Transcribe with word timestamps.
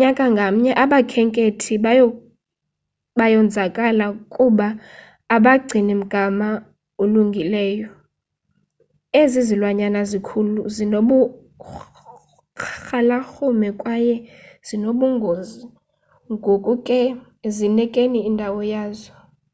nyaka 0.00 0.24
ngamnye 0.34 0.72
abakhenkethi 0.82 1.74
bayonzakala 3.18 4.06
kuba 4.34 4.66
abagcini 5.36 5.92
mgama 6.02 6.48
ulungileeyo 7.02 7.90
ezi 9.20 9.40
zilwanyana 9.48 10.00
zikhulu, 10.10 10.60
zinoburhalarhume 10.74 13.68
kwaye 13.80 14.14
zinobungozi 14.68 15.60
ngoko 16.32 16.70
ke 16.86 17.00
zinikeni 17.54 18.18
indawo 18.28 18.60
yazo 18.72 19.12